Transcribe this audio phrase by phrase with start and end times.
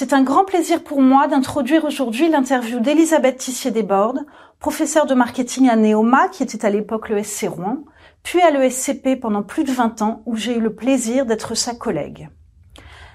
[0.00, 4.24] C'est un grand plaisir pour moi d'introduire aujourd'hui l'interview d'Elisabeth Tissier-Desbordes,
[4.60, 7.78] professeure de marketing à Neoma, qui était à l'époque le SC Rouen,
[8.22, 11.74] puis à l'ESCP pendant plus de 20 ans, où j'ai eu le plaisir d'être sa
[11.74, 12.28] collègue.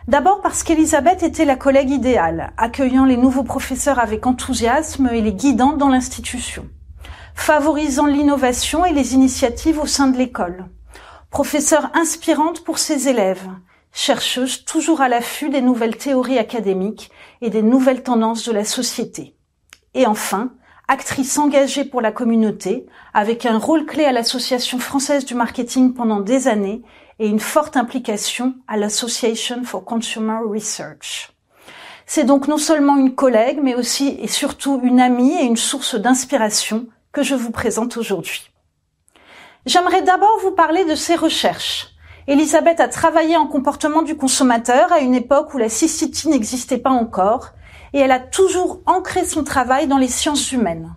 [0.10, 5.34] D'abord parce qu'Elisabeth était la collègue idéale, accueillant les nouveaux professeurs avec enthousiasme et les
[5.34, 6.68] guidant dans l'institution,
[7.34, 10.66] favorisant l'innovation et les initiatives au sein de l'école,
[11.30, 13.48] professeure inspirante pour ses élèves,
[13.94, 17.12] chercheuse toujours à l'affût des nouvelles théories académiques
[17.42, 19.36] et des nouvelles tendances de la société.
[19.94, 20.52] Et enfin,
[20.88, 26.20] actrice engagée pour la communauté, avec un rôle clé à l'Association française du marketing pendant
[26.20, 26.82] des années
[27.20, 31.32] et une forte implication à l'Association for Consumer Research.
[32.06, 35.96] C'est donc non seulement une collègue, mais aussi et surtout une amie et une source
[35.96, 38.50] d'inspiration que je vous présente aujourd'hui.
[39.66, 41.93] J'aimerais d'abord vous parler de ses recherches,
[42.26, 46.90] Elisabeth a travaillé en comportement du consommateur à une époque où la CCT n'existait pas
[46.90, 47.50] encore
[47.92, 50.96] et elle a toujours ancré son travail dans les sciences humaines.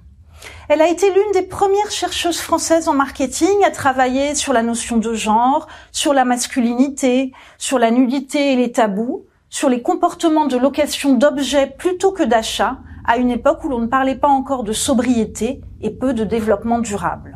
[0.69, 4.98] Elle a été l'une des premières chercheuses françaises en marketing à travailler sur la notion
[4.98, 10.56] de genre, sur la masculinité, sur la nudité et les tabous, sur les comportements de
[10.56, 14.72] location d'objets plutôt que d'achat, à une époque où l'on ne parlait pas encore de
[14.72, 17.36] sobriété et peu de développement durable.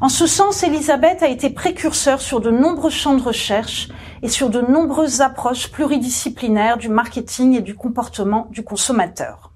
[0.00, 3.88] En ce sens, Elisabeth a été précurseur sur de nombreux champs de recherche
[4.22, 9.50] et sur de nombreuses approches pluridisciplinaires du marketing et du comportement du consommateur.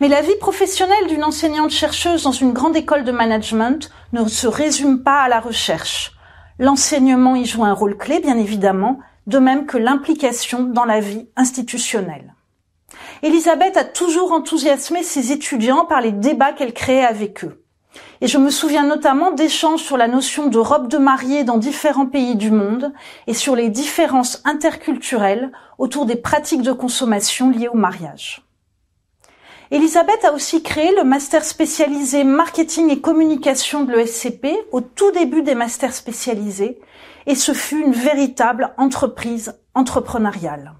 [0.00, 4.46] Mais la vie professionnelle d'une enseignante chercheuse dans une grande école de management ne se
[4.46, 6.12] résume pas à la recherche.
[6.60, 11.28] L'enseignement y joue un rôle clé, bien évidemment, de même que l'implication dans la vie
[11.34, 12.34] institutionnelle.
[13.22, 17.61] Elisabeth a toujours enthousiasmé ses étudiants par les débats qu'elle créait avec eux.
[18.20, 22.06] Et je me souviens notamment d'échanges sur la notion de robe de mariée dans différents
[22.06, 22.92] pays du monde
[23.26, 28.42] et sur les différences interculturelles autour des pratiques de consommation liées au mariage.
[29.72, 35.42] Elisabeth a aussi créé le master spécialisé marketing et communication de l'ESCP au tout début
[35.42, 36.78] des masters spécialisés
[37.26, 40.74] et ce fut une véritable entreprise entrepreneuriale.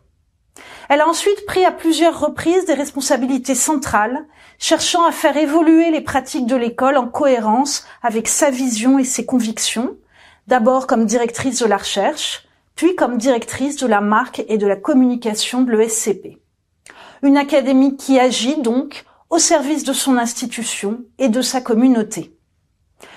[0.89, 4.27] Elle a ensuite pris à plusieurs reprises des responsabilités centrales,
[4.59, 9.25] cherchant à faire évoluer les pratiques de l'école en cohérence avec sa vision et ses
[9.25, 9.97] convictions,
[10.47, 14.77] d'abord comme directrice de la recherche, puis comme directrice de la marque et de la
[14.77, 16.39] communication de l'ESCP.
[17.23, 22.37] Une académie qui agit donc au service de son institution et de sa communauté.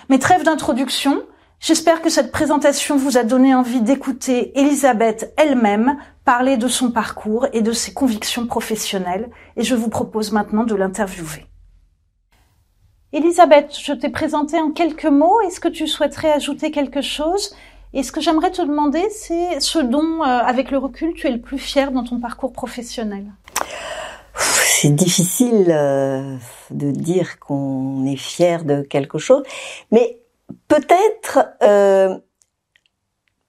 [0.09, 1.23] Mais trêve d'introduction,
[1.59, 7.47] J'espère que cette présentation vous a donné envie d'écouter Elisabeth elle-même parler de son parcours
[7.53, 11.45] et de ses convictions professionnelles et je vous propose maintenant de l'interviewer.
[13.13, 15.39] Elisabeth, je t'ai présenté en quelques mots.
[15.41, 17.55] Est-ce que tu souhaiterais ajouter quelque chose?
[17.93, 21.31] Et ce que j'aimerais te demander, c'est ce dont, euh, avec le recul, tu es
[21.31, 23.25] le plus fier dans ton parcours professionnel?
[24.35, 26.35] C'est difficile euh,
[26.71, 29.43] de dire qu'on est fier de quelque chose,
[29.91, 30.19] mais
[30.67, 32.17] peut-être euh,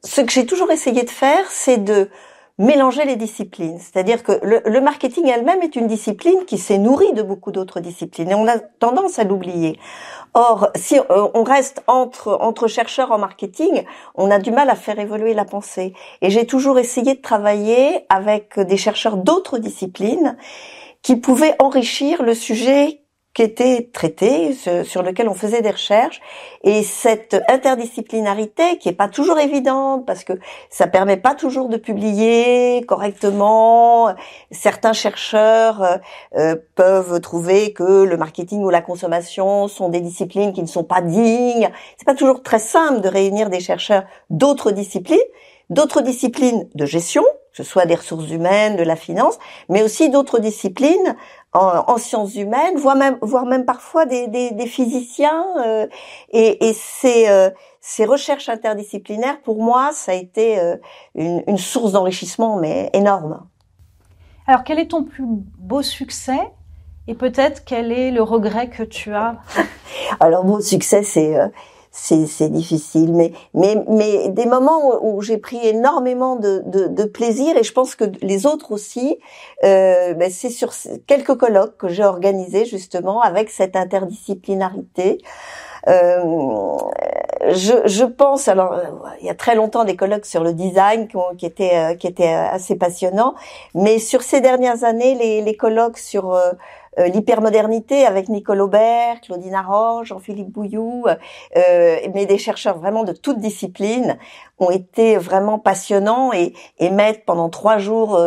[0.04, 2.08] ce que j'ai toujours essayé de faire, c'est de
[2.58, 3.78] mélanger les disciplines.
[3.78, 8.30] C'est-à-dire que le, marketing elle-même est une discipline qui s'est nourrie de beaucoup d'autres disciplines
[8.30, 9.78] et on a tendance à l'oublier.
[10.32, 13.84] Or, si euh, on reste entre entre chercheurs en marketing,
[14.14, 15.92] on a du mal à faire évoluer la pensée.
[16.22, 20.36] Et j'ai toujours essayé de travailler avec des chercheurs d'autres disciplines
[21.02, 23.05] qui pouvaient enrichir le sujet
[23.36, 26.22] qui était traité, sur lequel on faisait des recherches.
[26.64, 30.32] Et cette interdisciplinarité, qui est pas toujours évidente, parce que
[30.70, 34.14] ça permet pas toujours de publier correctement.
[34.50, 35.96] Certains chercheurs euh,
[36.38, 40.84] euh, peuvent trouver que le marketing ou la consommation sont des disciplines qui ne sont
[40.84, 41.68] pas dignes.
[41.98, 45.18] C'est pas toujours très simple de réunir des chercheurs d'autres disciplines,
[45.68, 47.22] d'autres disciplines de gestion,
[47.56, 51.16] que ce soit des ressources humaines, de la finance, mais aussi d'autres disciplines
[51.56, 55.44] en, sciences humaines, voire même, voire même parfois des, des, des physiciens.
[55.64, 55.86] Euh,
[56.30, 57.50] et, et ces, euh,
[57.80, 60.76] ces recherches interdisciplinaires, pour moi, ça a été euh,
[61.14, 63.46] une, une source d'enrichissement, mais énorme.
[64.46, 66.40] Alors, quel est ton plus beau succès?
[67.08, 69.36] Et peut-être quel est le regret que tu as?
[70.20, 71.36] Alors, mon succès, c'est
[71.98, 77.56] c'est difficile, mais mais mais des moments où, j'ai pris énormément de, de, de, plaisir
[77.56, 79.18] et je pense que les autres aussi,
[79.64, 80.72] euh, ben c'est sur
[81.06, 85.18] quelques colloques que j'ai organisés justement avec cette interdisciplinarité.
[85.88, 86.78] Euh,
[87.52, 88.82] je, je, pense, alors euh,
[89.20, 92.08] il y a très longtemps des colloques sur le design qui, qui étaient euh, qui
[92.08, 93.34] étaient assez passionnants,
[93.74, 96.36] mais sur ces dernières années, les, les colloques sur
[96.98, 103.12] euh, l'hypermodernité avec Nicole Aubert, Claudine Arroge, Jean-Philippe Bouillou, euh, mais des chercheurs vraiment de
[103.12, 104.18] toutes disciplines
[104.58, 106.90] ont été vraiment passionnants et, et
[107.26, 108.18] pendant trois jours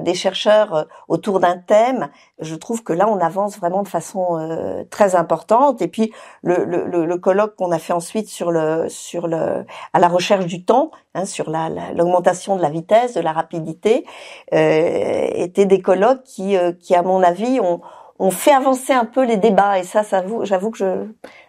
[0.00, 2.08] des chercheurs autour d'un thème.
[2.40, 5.80] Je trouve que là, on avance vraiment de façon très importante.
[5.82, 10.00] Et puis le, le, le colloque qu'on a fait ensuite sur le sur le à
[10.00, 14.04] la recherche du temps, hein, sur la l'augmentation de la vitesse, de la rapidité,
[14.52, 17.80] euh, étaient des colloques qui, euh, qui à mon avis, ont,
[18.18, 19.78] ont fait avancer un peu les débats.
[19.78, 20.78] Et ça, ça j'avoue que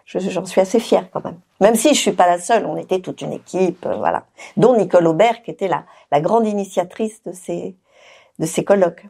[0.04, 1.38] je, j'en suis assez fière quand même.
[1.60, 4.24] Même si je suis pas la seule, on était toute une équipe, euh, voilà,
[4.56, 7.74] dont Nicole Aubert qui était la, la grande initiatrice de ces
[8.38, 9.06] de ces colloques.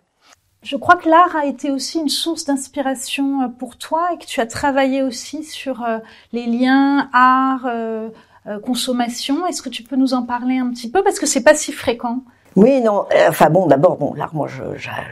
[0.67, 4.27] Je crois que l'art a été aussi une source d'inspiration euh, pour toi et que
[4.27, 5.87] tu as travaillé aussi sur
[6.33, 7.69] les liens art,
[8.65, 9.47] consommation.
[9.47, 11.03] Est-ce que tu peux nous en parler un petit peu?
[11.03, 12.23] Parce que c'est pas si fréquent
[12.57, 13.05] oui, non.
[13.15, 14.49] Euh, enfin bon, d'abord, bon, l'art, moi,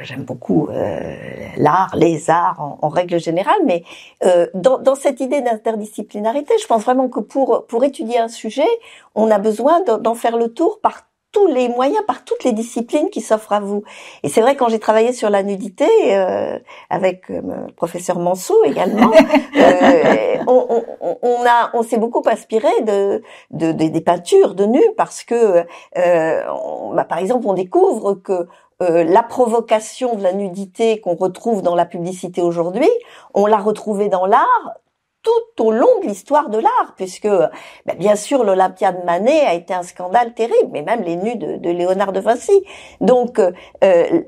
[0.03, 1.15] j'aime beaucoup euh,
[1.59, 3.85] l'art, les arts en, règle générale, mais
[4.25, 8.67] euh, dans, dans, cette idée d'interdisciplinarité, je pense vraiment que pour pour étudier un sujet,
[9.15, 11.03] on a besoin d'en faire le tour par
[11.35, 13.83] tous les moyens, par toutes les disciplines qui s'offrent à vous.
[14.23, 16.59] Et c'est vrai quand j'ai travaillé sur la nudité euh,
[16.89, 19.11] avec euh, le professeur Manceau également,
[19.57, 24.91] euh, on, on, on, a, on s'est beaucoup inspiré de, de, des peintures de nus
[24.97, 25.67] parce que,
[25.99, 26.41] euh,
[26.95, 28.47] bah, par exemple, on découvre que
[28.83, 32.91] euh, la provocation de la nudité qu'on retrouve dans la publicité aujourd'hui,
[33.33, 34.73] on l'a retrouvée dans l'art
[35.25, 39.75] tout au long de l'histoire de l'art, puisque ben, bien sûr l'Olympiade Manet a été
[39.75, 42.63] un scandale terrible, mais même les nus de, Léonard de Vinci.
[43.01, 43.53] Donc euh,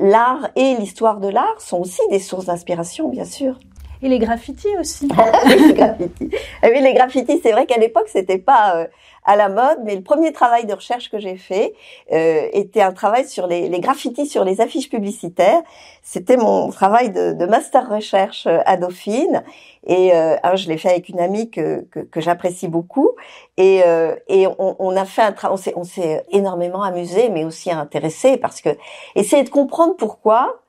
[0.00, 3.58] l'art et l'histoire de l'art sont aussi des sources d'inspiration, bien sûr.
[4.02, 5.08] Et les graffitis aussi.
[5.46, 6.30] les graffitis.
[6.62, 8.86] Ah oui, les graffitis, c'est vrai qu'à l'époque, c'était pas euh,
[9.26, 11.74] à la mode, mais le premier travail de recherche que j'ai fait
[12.12, 15.62] euh, était un travail sur les, les, graffitis sur les affiches publicitaires.
[16.02, 19.42] C'était mon travail de, de, master recherche euh, à Dauphine.
[19.84, 23.10] Et euh, je l'ai fait avec une amie que, que, que j'apprécie beaucoup.
[23.56, 27.70] Et, euh, et on, on, a fait un travail, on s'est énormément amusé, mais aussi
[27.70, 28.70] intéressé parce que
[29.16, 30.60] essayer de comprendre pourquoi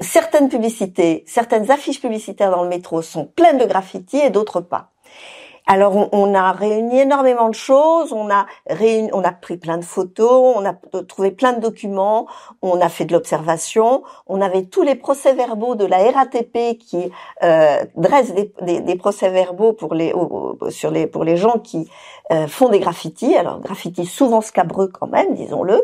[0.00, 4.90] certaines publicités, certaines affiches publicitaires dans le métro sont pleines de graffitis et d'autres pas.
[5.68, 8.46] Alors on, a réuni énormément de choses, on a
[9.12, 12.28] on a pris plein de photos, on a trouvé plein de documents,
[12.62, 17.10] on a fait de l'observation, on avait tous les procès-verbaux de la RATP qui
[17.42, 20.14] euh, dresse des, procès-verbaux pour les
[20.68, 21.90] sur les pour les gens qui
[22.30, 23.34] euh, font des graffitis.
[23.34, 25.82] Alors graffitis souvent scabreux quand même, disons-le.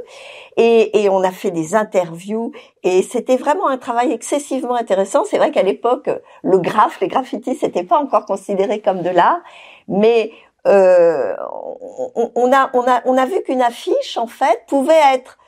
[0.56, 2.52] Et, et on a fait des interviews
[2.84, 5.24] et c'était vraiment un travail excessivement intéressant.
[5.24, 6.08] C'est vrai qu'à l'époque,
[6.44, 9.40] le graphe, les graffitis, c'était pas encore considéré comme de l'art
[9.88, 10.32] mais
[10.66, 11.34] euh,
[12.34, 15.38] on, a, on, a, on a vu qu'une affiche, en fait, pouvait être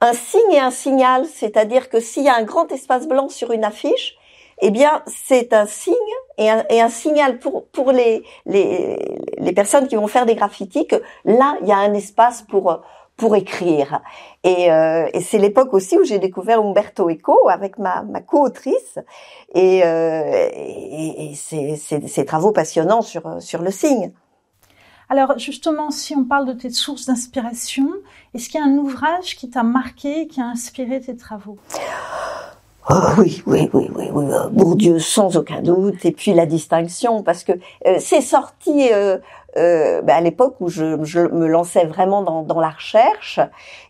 [0.00, 3.52] un signe et un signal, c'est-à-dire que s'il y a un grand espace blanc sur
[3.52, 4.16] une affiche,
[4.60, 5.94] eh bien, c'est un signe
[6.36, 8.96] et un, signal pour, pour les, les,
[9.38, 12.80] les personnes qui vont faire des graffitis que là, il y a un espace pour,
[13.18, 14.00] pour écrire.
[14.44, 18.98] Et, euh, et c'est l'époque aussi où j'ai découvert Umberto Eco avec ma, ma co-autrice
[19.54, 24.12] et, euh, et, et ses, travaux passionnants sur, sur le signe.
[25.10, 27.90] Alors justement, si on parle de tes sources d'inspiration,
[28.34, 31.58] est-ce qu'il y a un ouvrage qui t'a marqué, qui a inspiré tes travaux?
[32.90, 36.04] Oh, oui, oui, oui, oui, oui, Bourdieu sans aucun doute.
[36.06, 37.52] Et puis la distinction, parce que
[37.86, 39.18] euh, c'est sorti euh,
[39.58, 43.40] euh, bah, à l'époque où je, je, me lançais vraiment dans, dans la recherche.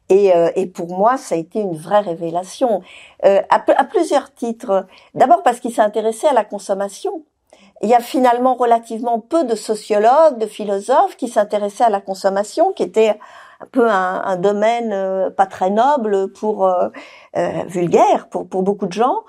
[0.08, 2.82] Et, euh, et, pour moi, ça a été une vraie révélation
[3.24, 4.86] euh, à, à, plusieurs titres.
[5.14, 7.24] D'abord parce qu'il s'est intéressé à la consommation.
[7.82, 12.72] Il y a finalement relativement peu de sociologues, de philosophes qui s'intéressaient à la consommation,
[12.72, 13.18] qui était
[13.60, 16.88] un peu un, un domaine euh, pas très noble pour euh,
[17.66, 19.24] vulgaire pour, pour beaucoup de gens.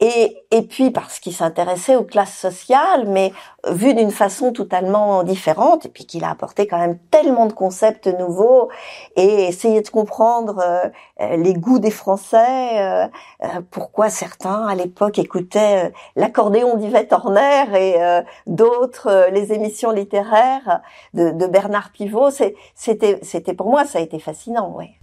[0.00, 3.32] Et, et puis parce qu'il s'intéressait aux classes sociales, mais
[3.68, 8.06] vu d'une façon totalement différente, et puis qu'il a apporté quand même tellement de concepts
[8.06, 8.70] nouveaux,
[9.16, 13.06] et essayer de comprendre euh, les goûts des Français, euh,
[13.42, 20.80] euh, pourquoi certains à l'époque écoutaient l'accordéon d'Yvette Horner et d'autres les émissions littéraires
[21.14, 22.30] de, de Bernard Pivot.
[22.74, 24.99] C'était pour moi ça a été fascinant, ouais.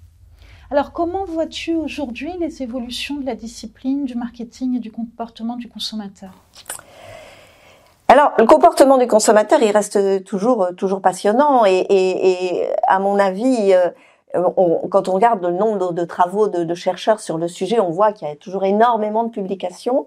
[0.70, 5.70] Alors comment vois-tu aujourd'hui les évolutions de la discipline du marketing et du comportement du
[5.70, 6.32] consommateur?
[8.10, 13.18] Alors, le comportement du consommateur, il reste toujours toujours passionnant et, et, et à mon
[13.18, 13.90] avis, euh,
[14.34, 18.12] on, quand on regarde le nombre de, travaux de, chercheurs sur le sujet, on voit
[18.12, 20.06] qu'il y a toujours énormément de publications,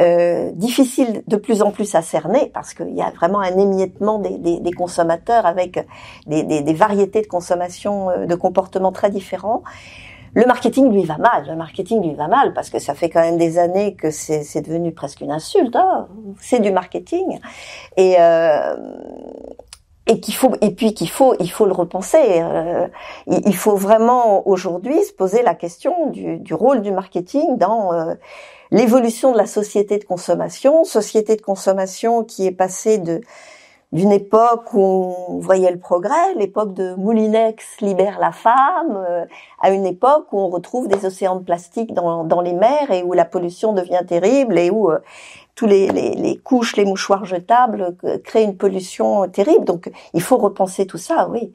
[0.00, 4.18] euh, difficiles de plus en plus à cerner parce qu'il y a vraiment un émiettement
[4.18, 5.84] des consommateurs avec
[6.26, 9.62] des, des, variétés de consommation, euh, de comportements très différents.
[10.34, 11.46] Le marketing lui va mal.
[11.46, 14.60] Le marketing lui va mal parce que ça fait quand même des années que c'est
[14.62, 15.76] devenu presque une insulte.
[15.76, 16.08] Hein.
[16.40, 17.38] C'est du marketing
[17.96, 18.74] et euh,
[20.06, 22.42] et qu'il faut et puis qu'il faut il faut le repenser.
[22.42, 22.88] Euh,
[23.26, 28.14] il faut vraiment aujourd'hui se poser la question du, du rôle du marketing dans euh,
[28.70, 33.20] l'évolution de la société de consommation, société de consommation qui est passée de
[33.92, 39.24] d'une époque où on voyait le progrès, l'époque de Moulinex libère la femme, euh,
[39.60, 43.04] à une époque où on retrouve des océans de plastique dans, dans les mers et
[43.04, 44.90] où la pollution devient terrible et où
[45.54, 49.64] tous les, les, couches, les mouchoirs jetables euh, créent une pollution terrible.
[49.64, 51.52] Donc il faut repenser tout ça, oui.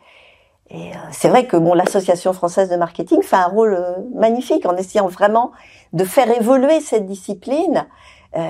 [0.69, 4.65] Et euh, c'est vrai que bon, l'association française de marketing fait un rôle euh, magnifique
[4.65, 5.51] en essayant vraiment
[5.93, 7.87] de faire évoluer cette discipline.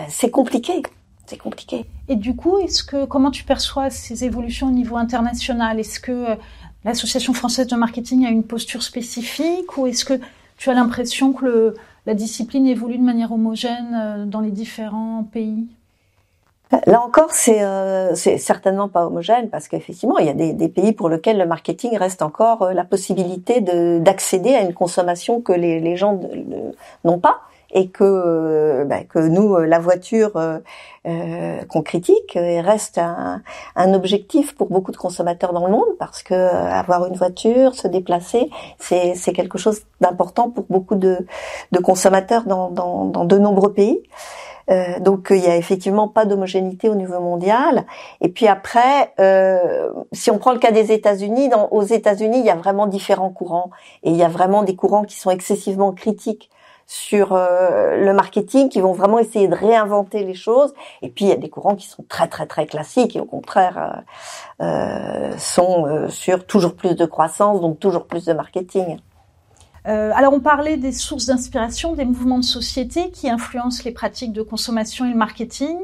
[0.09, 0.83] c'est compliqué,
[1.25, 1.85] c'est compliqué.
[2.09, 5.79] Et du coup, est-ce que comment tu perçois ces évolutions au niveau international?
[5.79, 6.37] Est-ce que
[6.83, 10.19] l'association française de marketing a une posture spécifique ou est-ce que
[10.57, 11.73] tu as l'impression que le,
[12.05, 15.67] la discipline évolue de manière homogène euh, dans les différents pays?
[16.85, 21.09] Là encore, c'est euh, certainement pas homogène parce qu'effectivement, il y a des, pays pour
[21.09, 26.19] lesquels le marketing reste encore euh, la possibilité d'accéder à une consommation que les gens
[27.03, 27.41] n'ont pas
[27.71, 33.41] et que euh, ben, que nous la voiture euh, qu'on critique reste un,
[33.75, 37.87] un, objectif pour beaucoup de consommateurs dans le monde parce que avoir une voiture, se
[37.87, 38.49] déplacer,
[38.79, 41.25] c'est quelque chose d'important pour beaucoup de,
[41.71, 44.01] de consommateurs dans, dans, dans de nombreux pays.
[44.69, 47.85] Euh, donc il y a effectivement pas d'homogénéité au niveau mondial.
[48.21, 52.51] Et puis après, euh, si on prend le cas des États-Unis, aux États-Unis il y
[52.51, 53.71] a vraiment différents courants
[54.03, 56.49] et il y a vraiment des courants qui sont excessivement critiques
[56.91, 60.73] sur euh, le marketing, qui vont vraiment essayer de réinventer les choses.
[61.03, 63.25] Et puis il y a des courants qui sont très très très classiques et au
[63.25, 64.03] contraire
[64.59, 68.97] euh, euh sont sur toujours plus de croissance, donc toujours plus de marketing.
[69.85, 74.41] Alors on parlait des sources d'inspiration, des mouvements de société qui influencent les pratiques de
[74.41, 75.77] consommation et le marketing.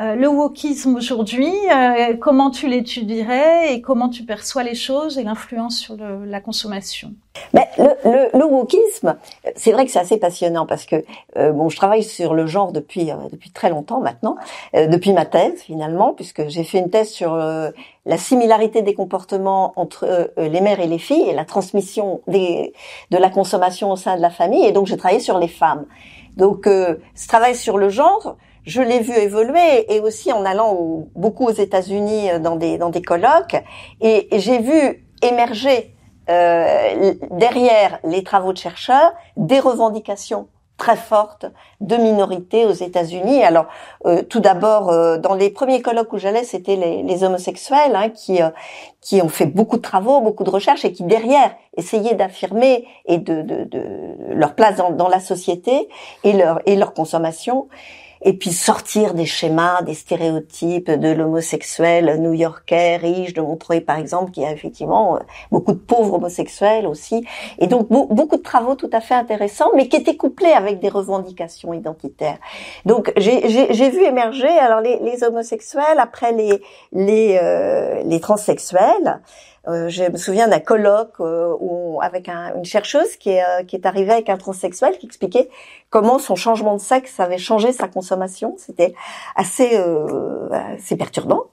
[0.00, 5.24] Euh, le wokisme aujourd'hui, euh, comment tu l'étudierais et comment tu perçois les choses et
[5.24, 7.12] l'influence sur le, la consommation?
[7.52, 9.16] Mais le, le, le wokisme,
[9.56, 11.04] c'est vrai que c'est assez passionnant parce que
[11.36, 14.36] euh, bon, je travaille sur le genre depuis depuis très longtemps maintenant,
[14.72, 20.32] depuis ma thèse finalement, puisque j'ai fait une thèse sur la similarité des comportements entre
[20.38, 22.72] les mères et les filles et la transmission des,
[23.10, 25.84] de la consommation au sein de la famille, et donc j'ai travaillé sur les femmes.
[26.36, 31.46] Donc ce travail sur le genre je l'ai vu évoluer et aussi en allant beaucoup
[31.46, 33.56] aux États-Unis euh, dans des dans des colloques
[34.00, 35.94] et, j'ai vu émerger
[36.28, 40.48] euh, derrière les travaux de chercheurs des revendications
[40.80, 41.44] très fortes
[41.82, 43.44] de minorités aux États-Unis.
[43.44, 43.66] Alors,
[44.06, 48.08] euh, tout d'abord, euh, dans les premiers colloques où j'allais, c'était les, les, homosexuels hein,
[48.08, 48.40] qui
[49.02, 53.18] qui ont fait beaucoup de travaux, beaucoup de recherches et qui derrière essayaient d'affirmer et
[53.18, 53.82] de, de, de,
[54.30, 55.88] leur place dans, dans la société
[56.24, 57.68] et leur et leur consommation
[58.22, 64.30] et puis sortir des schémas, des stéréotypes de l'homosexuel new-yorkais, riche, de Montreuil par exemple,
[64.30, 67.24] qui a effectivement euh, beaucoup de pauvres homosexuels aussi,
[67.58, 70.88] et donc beaucoup de travaux tout à fait intéressants, mais qui étaient couplés avec des
[70.88, 72.38] revendications identitaires.
[72.84, 76.60] Donc j'ai vu émerger alors les, les, homosexuels après les
[76.92, 79.20] les, euh, les transsexuels.
[79.68, 83.62] Euh, je me souviens d'un colloque euh, où, avec un, une chercheuse qui est, euh,
[83.64, 85.50] qui est arrivée avec un transsexuel qui expliquait
[85.90, 88.54] comment son changement de sexe avait changé sa consommation.
[88.58, 88.94] C'était
[89.36, 89.76] assez,
[90.50, 91.44] assez perturbant.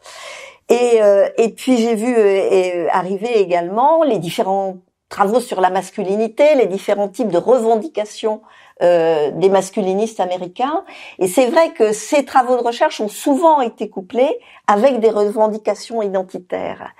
[0.70, 1.00] Et,
[1.38, 4.78] et puis j'ai vu arriver également les différents
[5.10, 8.42] travaux sur la masculinité, les différents types de revendications
[8.84, 10.84] euh, des masculinistes américains.
[11.18, 16.02] Et c'est vrai que ces travaux de recherche ont souvent été couplés avec des revendications
[16.04, 16.92] identitaires.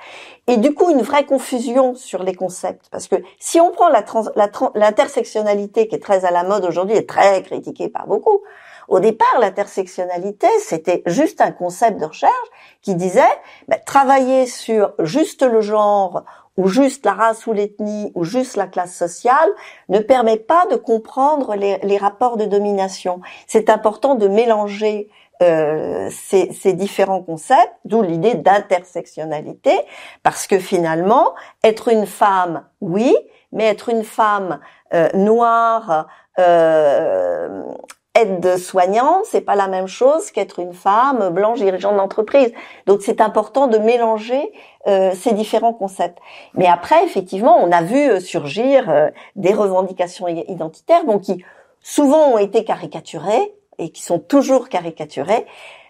[0.48, 2.90] Et du coup, une vraie confusion sur les concepts.
[2.90, 3.90] Parce que si on prend
[4.76, 8.42] l'intersectionnalité, qui est très à la mode aujourd'hui et très critiquée par beaucoup,
[8.88, 12.34] au départ, l'intersectionnalité, c'était juste un concept de recherche
[12.82, 13.22] qui disait
[13.68, 16.24] bah, travailler sur juste le genre
[16.58, 19.50] ou juste la race ou l'ethnie, ou juste la classe sociale,
[19.90, 23.22] ne permet pas de comprendre les, rapports de domination.
[23.48, 25.10] C'est important de mélanger
[25.44, 29.72] euh, ces, ces, différents concepts, d'où l'idée d'intersectionnalité,
[30.24, 33.16] parce que finalement, être une femme, oui,
[33.52, 34.60] mais être une femme
[34.94, 36.08] euh, noire,
[36.40, 37.64] euh,
[38.18, 42.52] aide-soignant, c'est pas la même chose qu'être une femme blanche dirigeante d'entreprise.
[42.86, 44.52] Donc c'est important de mélanger
[44.88, 46.18] euh, ces différents concepts.
[46.54, 51.44] Mais après, effectivement, on a vu euh, surgir euh, des revendications identitaires, donc qui
[51.82, 55.46] souvent ont été caricaturées et qui sont toujours caricaturées,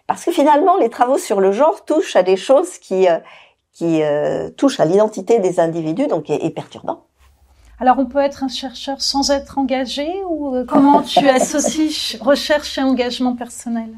[0.05, 3.07] parce que finalement, les travaux sur le genre touchent à des choses qui
[3.73, 4.01] qui
[4.57, 7.06] touchent à l'identité des individus, donc est, est perturbant.
[7.79, 12.77] Alors on peut être un chercheur sans être engagé ou euh, comment tu associes recherche
[12.77, 13.89] et engagement personnel?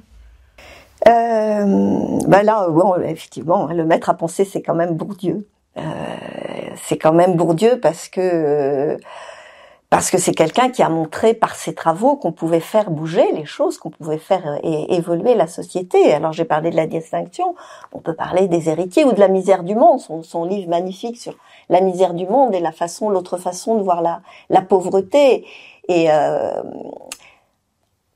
[1.07, 5.47] Euh, ben là, bon, effectivement, le maître à penser, c'est quand même Bourdieu.
[5.77, 5.81] Euh,
[6.83, 8.97] c'est quand même Bourdieu parce que
[9.89, 13.45] parce que c'est quelqu'un qui a montré par ses travaux qu'on pouvait faire bouger les
[13.45, 16.13] choses, qu'on pouvait faire évoluer la société.
[16.13, 17.55] Alors j'ai parlé de la distinction,
[17.91, 21.17] on peut parler des héritiers ou de la misère du monde, son, son livre magnifique
[21.17, 21.33] sur
[21.69, 25.45] la misère du monde et la façon, l'autre façon de voir la, la pauvreté.
[25.87, 26.61] Et euh,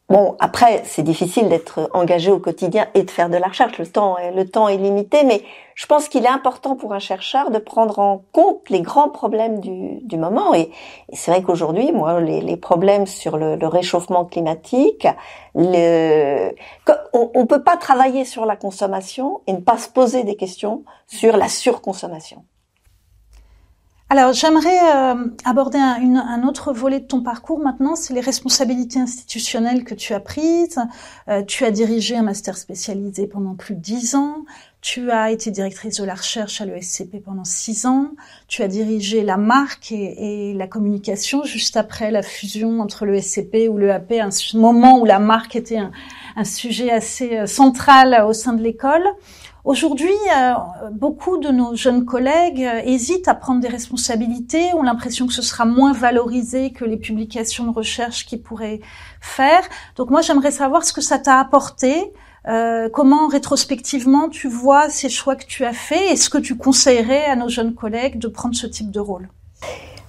[0.10, 3.78] Bon, après, c'est difficile d'être engagé au quotidien et de faire de la recherche.
[3.78, 5.42] Le temps, le temps est limité, mais
[5.76, 9.62] je pense qu'il est important pour un chercheur de prendre en compte les grands problèmes
[9.62, 10.54] du, du moment.
[10.54, 10.72] Et,
[11.14, 15.08] c'est vrai qu'aujourd'hui, moi, les, les, problèmes sur le, le réchauffement climatique,
[15.56, 16.52] le,
[17.14, 20.84] on, on peut pas travailler sur la consommation et ne pas se poser des questions
[21.08, 22.44] sur la surconsommation.
[24.10, 29.00] Alors j'aimerais euh, aborder un, un, autre volet de ton parcours maintenant, c'est les responsabilités
[29.00, 30.78] institutionnelles que tu as prises.
[31.30, 34.46] Euh, tu as dirigé un master spécialisé pendant plus de dix ans.
[34.82, 38.12] Tu as été directrice de la recherche à l'ESCP pendant six ans.
[38.48, 43.68] Tu as dirigé la marque et, et la communication juste après la fusion entre l'ESCP
[43.70, 45.92] ou l'EAP, un moment où la marque était un,
[46.36, 49.04] un sujet assez euh, central au sein de l'école.
[49.66, 50.56] Aujourd'hui, euh,
[50.92, 55.42] beaucoup de nos jeunes collègues euh, hésitent à prendre des responsabilités, ont l'impression que ce
[55.42, 58.82] sera moins valorisé que les publications de recherche qu'ils pourraient
[59.22, 59.62] faire.
[59.96, 62.12] Donc moi, j'aimerais savoir ce que ça t'a apporté,
[62.50, 66.58] euh, comment rétrospectivement tu vois ces choix que tu as faits et ce que tu
[66.58, 69.30] conseillerais à nos jeunes collègues de prendre ce type de rôle?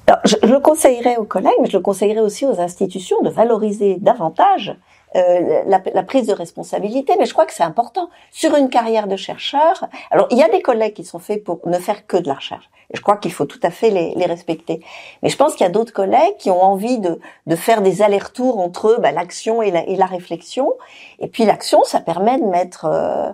[0.09, 3.31] Alors, je, je le conseillerais aux collègues, mais je le conseillerais aussi aux institutions de
[3.31, 4.77] valoriser davantage
[5.17, 8.09] euh, la, la, prise de responsabilité, mais je crois que c'est important.
[8.33, 11.61] Sur une carrière de chercheur, alors il y a des collègues qui sont faits pour
[11.67, 14.27] ne faire que de la recherche, je crois qu'il faut tout à fait les, les
[14.27, 14.81] respecter.
[15.23, 18.03] Mais je pense qu'il y a d'autres collègues qui ont envie de, de faire des
[18.03, 20.73] allers-retours entre bah, l'action et la, et la, réflexion,
[21.21, 22.87] et puis l'action, ça permet de mettre...
[22.87, 23.33] Euh,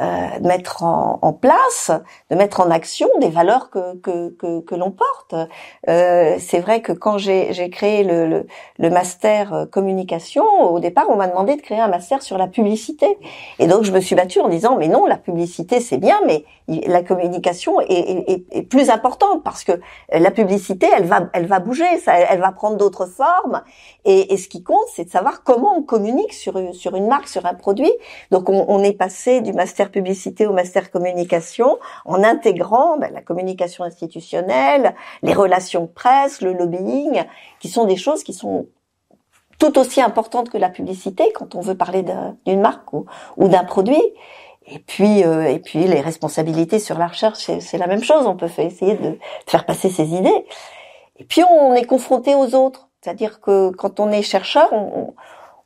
[0.00, 1.90] euh, de mettre en, en, place,
[2.30, 5.34] de mettre en action des valeurs que que, que, que l'on porte.
[5.88, 8.46] Euh, c'est vrai que quand j'ai créé le, le,
[8.78, 12.46] le, master euh, communication, au départ, on m'a demandé de créer un master sur la
[12.46, 13.18] publicité.
[13.58, 16.44] Et donc, je me suis battue en disant, mais non, la publicité, c'est bien, mais
[16.68, 19.72] la communication est, est, est, plus importante parce que
[20.12, 23.62] la publicité, elle va, elle va bouger, ça, elle va prendre d'autres formes.
[24.04, 27.28] Et, et, ce qui compte, c'est de savoir comment on communique sur, sur une marque,
[27.28, 27.92] sur un produit.
[28.30, 33.20] Donc, on, on est passé du master publicité au master communication en intégrant ben, la
[33.20, 37.24] communication institutionnelle, les relations presse, le lobbying,
[37.60, 38.66] qui sont des choses qui sont
[39.58, 42.04] tout aussi importantes que la publicité quand on veut parler
[42.46, 44.02] d'une marque ou, d'un produit.
[44.66, 48.26] Et puis, euh, et puis les responsabilités sur la recherche, c'est la même chose.
[48.26, 50.44] On peut essayer de, faire passer ses idées.
[51.18, 52.88] Et puis on est confronté aux autres.
[53.00, 55.14] C'est-à-dire que quand on est chercheur, on,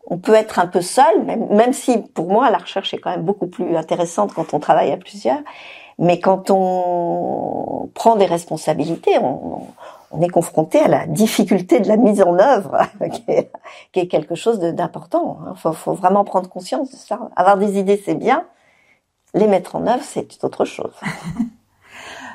[0.06, 3.10] on peut être un peu seul, même, même, si pour moi la recherche est quand
[3.10, 5.40] même beaucoup plus intéressante quand on travaille à plusieurs.
[5.98, 9.68] Mais quand on prend des responsabilités, on,
[10.20, 12.78] est confronté à la difficulté de la mise en œuvre,
[13.92, 15.38] qui, est, quelque chose d'important.
[15.42, 15.54] Il hein.
[15.56, 17.30] faut, faut, vraiment prendre conscience de ça.
[17.34, 18.44] Avoir des idées, c'est bien.
[19.34, 20.92] Les mettre en œuvre, c'est autre chose.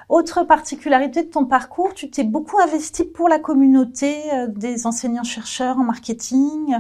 [0.10, 5.78] Autre particularité de ton parcours, tu t'es beaucoup investi pour la communauté euh, des enseignants-chercheurs
[5.78, 6.78] en marketing,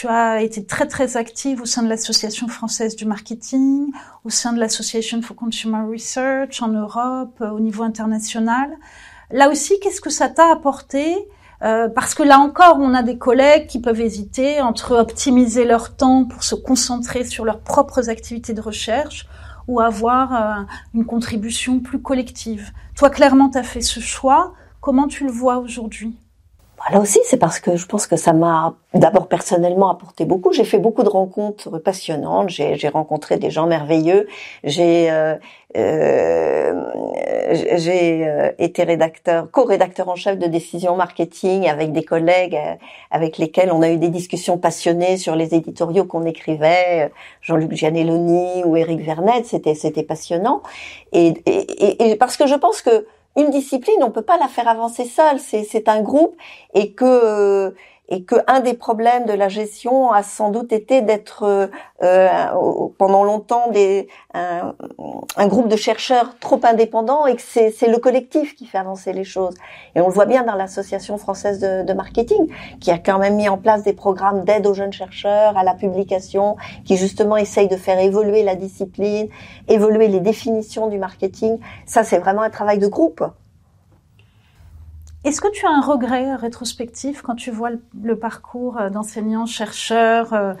[0.00, 3.92] tu as été très très active au sein de l'Association française du marketing,
[4.24, 8.70] au sein de l'Association for Consumer Research en Europe, euh, au niveau international.
[9.30, 11.28] Là aussi, qu'est-ce que ça t'a apporté?
[11.62, 15.94] Euh, Parce que là encore, on a des collègues qui peuvent hésiter entre optimiser leur
[15.94, 19.26] temps pour se concentrer sur leurs propres activités de recherche
[19.68, 20.62] ou avoir euh,
[20.94, 22.72] une contribution plus collective.
[22.96, 24.54] Toi, clairement, tu as fait ce choix.
[24.80, 26.16] Comment tu le vois aujourd'hui?
[26.90, 30.50] Là aussi, c'est parce que je pense que ça m'a d'abord personnellement apporté beaucoup.
[30.52, 32.48] J'ai fait beaucoup de rencontres passionnantes.
[32.48, 34.26] J'ai rencontré des gens merveilleux.
[34.64, 35.36] J'ai euh,
[35.76, 36.72] euh,
[37.76, 42.74] j'ai euh, été rédacteur, co-rédacteur en chef de décision marketing avec des collègues euh,
[43.12, 47.12] avec lesquels on a eu des discussions passionnées sur les éditoriaux qu'on écrivait.
[47.40, 50.62] Jean-Luc Gianelloni ou Éric Vernet, c'était c'était passionnant.
[51.12, 54.68] Et, et, et parce que je pense que une discipline, on peut pas la faire
[54.68, 55.38] avancer seule.
[55.38, 56.36] C'est un groupe
[56.74, 57.74] et que
[58.10, 61.66] et que un des problèmes de la gestion a sans doute été d'être euh,
[62.02, 62.28] euh
[62.98, 64.74] pendant longtemps des, un,
[65.36, 69.24] un, groupe de chercheurs trop indépendants et que c'est le collectif qui fait avancer les
[69.24, 69.54] choses.
[69.94, 72.48] Et on le voit bien dans l'association française de, de, marketing,
[72.80, 75.74] qui a quand même mis en place des programmes d'aide aux jeunes chercheurs, à la
[75.74, 79.28] publication, qui justement essayent de faire évoluer la discipline,
[79.68, 81.58] évoluer les définitions du marketing.
[81.86, 83.24] Ça, c'est vraiment un travail de groupe.
[85.24, 87.70] Est-ce que tu as un regret rétrospectif quand tu vois
[88.02, 90.56] le, parcours d'enseignant-chercheur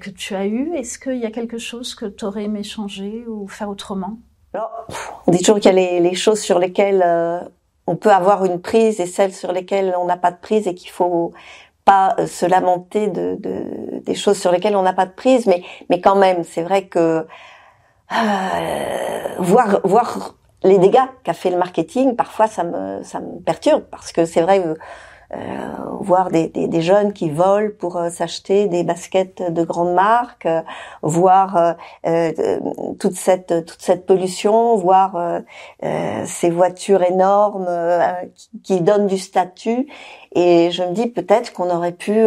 [0.00, 0.72] que tu as eu?
[0.74, 4.18] Est-ce qu'il y a quelque chose que tu aurais aimé changer ou faire autrement?
[4.54, 7.04] On dit toujours qu'il y a les, choses sur lesquelles
[7.86, 10.74] on peut avoir une prise et celles sur lesquelles on n'a pas de prise et
[10.74, 11.32] qu'il faut
[11.84, 13.36] pas se lamenter de,
[14.04, 16.86] des choses sur lesquelles on n'a pas de prise, mais mais quand même, c'est vrai
[16.86, 17.26] que
[18.12, 23.82] euh, voir voir les dégâts qu'a fait le marketing, parfois ça me ça me perturbe
[23.90, 24.62] parce que c'est vrai
[25.32, 29.94] euh, voir des, des, des, jeunes qui volent pour euh, s'acheter des baskets de grandes
[29.94, 30.62] marques, euh,
[31.02, 32.32] voir euh,
[32.98, 35.40] toute cette toute cette pollution, voir
[36.24, 37.68] ces voitures énormes
[38.34, 39.86] qui, qui, donnent du statut.
[40.32, 42.24] Et je me dis peut-être qu'on aurait pu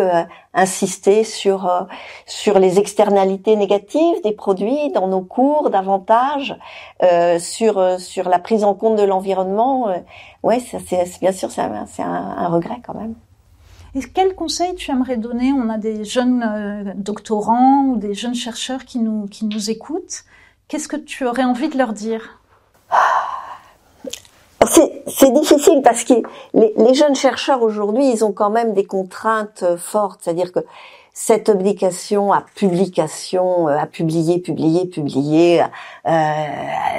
[0.53, 1.87] insister sur
[2.25, 6.57] sur les externalités négatives des produits dans nos cours davantage,
[7.39, 9.87] sur sur la prise en compte de l'environnement
[10.43, 13.15] ouais, c'est bien sûr, c'est un, un, regret quand même.
[13.95, 15.51] Et quel conseil tu aimerais donner?
[15.53, 20.25] On a des jeunes euh, doctorants ou des jeunes chercheurs qui nous, qui nous écoutent.
[20.67, 22.39] Qu'est-ce que tu aurais envie de leur dire?
[25.07, 26.15] C'est difficile parce que
[26.53, 30.21] les, les jeunes chercheurs aujourd'hui, ils ont quand même des contraintes fortes.
[30.23, 30.59] C'est-à-dire que
[31.15, 35.61] cette obligation à publication, euh, à publier, publier, publier,
[36.07, 36.11] euh,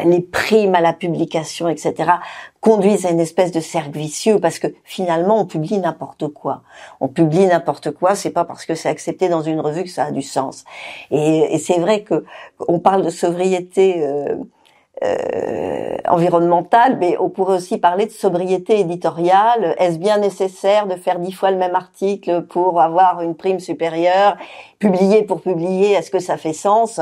[0.04, 2.12] les primes à la publication, etc.,
[2.60, 6.62] conduisent à une espèce de cercle vicieux parce que finalement on publie n'importe quoi.
[7.00, 10.04] On publie n'importe quoi, c'est pas parce que c'est accepté dans une revue que ça
[10.04, 10.64] a du sens.
[11.10, 12.24] Et, et c'est vrai que
[12.68, 14.06] on parle de sobriété.
[14.06, 14.37] Euh,
[15.02, 19.74] euh, environnementale, mais on pourrait aussi parler de sobriété éditoriale.
[19.78, 24.37] Est-ce bien nécessaire de faire dix fois le même article pour avoir une prime supérieure
[24.78, 27.00] Publier pour publier, est-ce que ça fait sens?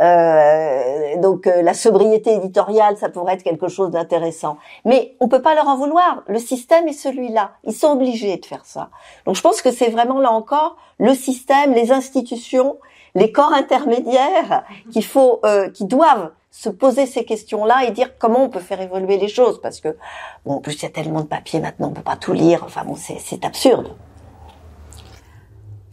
[0.00, 4.56] Euh, Donc euh, la sobriété éditoriale, ça pourrait être quelque chose d'intéressant.
[4.84, 6.22] Mais on peut pas leur en vouloir.
[6.28, 7.52] Le système est celui-là.
[7.64, 8.90] Ils sont obligés de faire ça.
[9.26, 12.76] Donc je pense que c'est vraiment là encore le système, les institutions,
[13.14, 18.44] les corps intermédiaires qu'il faut, euh, qui doivent se poser ces questions-là et dire comment
[18.44, 19.96] on peut faire évoluer les choses parce que
[20.44, 22.62] bon en plus il y a tellement de papiers maintenant on peut pas tout lire
[22.64, 23.96] enfin bon c'est absurde.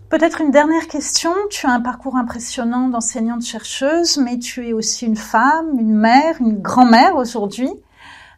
[0.10, 1.32] Peut-être une dernière question.
[1.52, 6.38] Tu as un parcours impressionnant d'enseignante chercheuse, mais tu es aussi une femme, une mère,
[6.40, 7.70] une grand-mère aujourd'hui.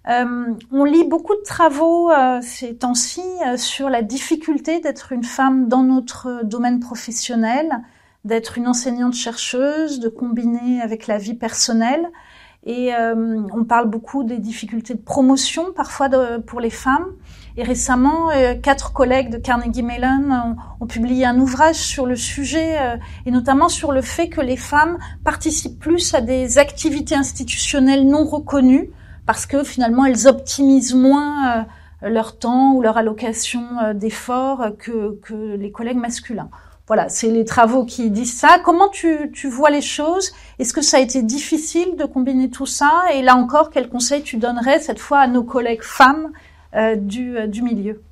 [0.09, 5.23] Euh, on lit beaucoup de travaux euh, ces temps-ci euh, sur la difficulté d'être une
[5.23, 7.69] femme dans notre domaine professionnel,
[8.25, 12.07] d'être une enseignante chercheuse, de combiner avec la vie personnelle.
[12.63, 16.09] Et euh, on parle beaucoup des difficultés de promotion parfois
[16.45, 17.07] pour les femmes.
[17.57, 22.77] Et récemment, euh, quatre collègues de Carnegie Mellon ont, publié un ouvrage sur le sujet
[22.79, 28.07] euh, et notamment sur le fait que les femmes participent plus à des activités institutionnelles
[28.07, 28.91] non reconnues
[29.25, 31.65] parce que finalement elles optimisent moins
[32.01, 36.49] leur temps ou leur allocation d'efforts que, que les collègues masculins.
[36.93, 38.57] Voilà, c'est les travaux qui disent ça.
[38.65, 40.33] Comment tu, tu vois les choses?
[40.59, 42.91] Est-ce que ça a été difficile de combiner tout ça?
[43.13, 46.33] Et là encore, quel conseil tu donnerais cette fois à nos collègues femmes
[46.75, 48.03] euh, du, euh, du milieu?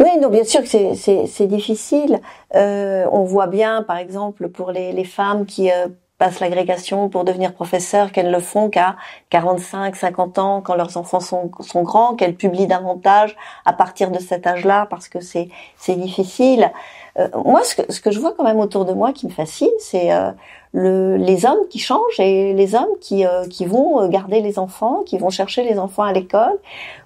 [0.00, 2.22] Oui, non, bien sûr que c'est difficile.
[2.54, 7.24] Euh, on voit bien, par exemple, pour les, les femmes qui euh, passent l'agrégation pour
[7.24, 8.96] devenir professeurs, qu'elles le font qu'à
[9.30, 14.18] 45, 50 ans, quand leurs enfants sont, sont grands, qu'elles publient davantage à partir de
[14.18, 15.50] cet âge-là, parce que c'est
[15.88, 16.72] difficile.
[17.18, 19.32] Euh, moi, ce que, ce que je vois quand même autour de moi qui me
[19.32, 20.30] fascine, c'est euh,
[20.72, 25.02] le, les hommes qui changent et les hommes qui, euh, qui vont garder les enfants,
[25.04, 26.58] qui vont chercher les enfants à l'école.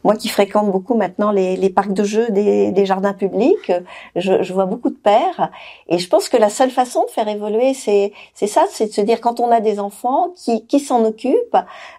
[0.05, 3.73] Moi qui fréquente beaucoup maintenant les, les parcs de jeux des, des jardins publics,
[4.17, 5.51] je, je, vois beaucoup de pères
[5.89, 9.01] et je pense que la seule façon de faire évoluer, c'est ça, c'est de se
[9.01, 11.57] dire quand on a des enfants, qui, qui s'en occupe,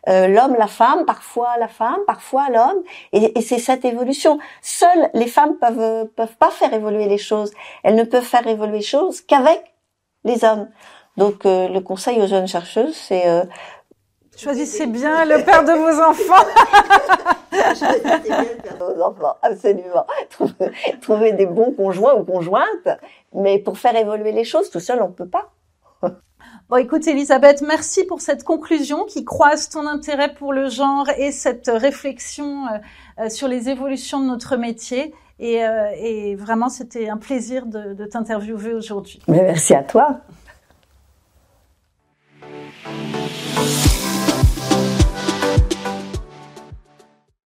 [0.08, 4.38] l'homme, la femme, parfois la femme, parfois l'homme, et, et c'est cette évolution.
[4.62, 7.52] Seules les femmes peuvent peuvent pas faire évoluer les choses.
[7.84, 9.62] Elles ne peuvent faire évoluer les choses qu'avec
[10.24, 10.70] les hommes.
[11.18, 13.44] Donc euh, le conseil aux jeunes chercheuses, c'est euh,
[14.36, 16.50] Choisissez bien le père de vos enfants.
[17.52, 20.08] Choisissez bien le père de vos enfants, absolument.
[21.02, 22.90] Trouver, des bons conjoints ou conjointes,
[23.34, 25.52] mais pour faire évoluer les choses, tout seul, on ne peut pas.
[26.70, 31.32] Bon, écoute, Elisabeth, merci pour cette conclusion qui croise ton intérêt pour le genre et
[31.32, 32.66] cette réflexion
[33.20, 35.14] euh, sur les évolutions de notre métier.
[35.40, 39.20] Et, euh, et vraiment, c'était un plaisir de, de t'interviewer aujourd'hui.
[39.28, 40.22] Merci à toi.
[42.54, 43.93] Thank you.